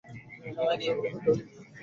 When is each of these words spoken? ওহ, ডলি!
ওহ, 0.59 0.73
ডলি! 0.79 0.87